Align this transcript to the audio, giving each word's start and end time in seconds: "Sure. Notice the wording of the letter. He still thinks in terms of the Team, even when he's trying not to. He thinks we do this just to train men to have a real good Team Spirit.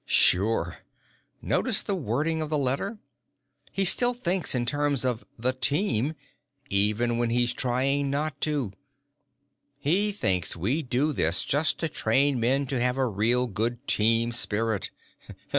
"Sure. 0.07 0.79
Notice 1.43 1.83
the 1.83 1.93
wording 1.93 2.41
of 2.41 2.49
the 2.49 2.57
letter. 2.57 2.97
He 3.71 3.85
still 3.85 4.15
thinks 4.15 4.55
in 4.55 4.65
terms 4.65 5.05
of 5.05 5.23
the 5.37 5.53
Team, 5.53 6.15
even 6.71 7.19
when 7.19 7.29
he's 7.29 7.53
trying 7.53 8.09
not 8.09 8.41
to. 8.41 8.73
He 9.77 10.11
thinks 10.11 10.55
we 10.55 10.81
do 10.81 11.13
this 11.13 11.45
just 11.45 11.77
to 11.81 11.87
train 11.87 12.39
men 12.39 12.65
to 12.65 12.81
have 12.81 12.97
a 12.97 13.05
real 13.05 13.45
good 13.45 13.85
Team 13.85 14.31
Spirit. 14.31 14.89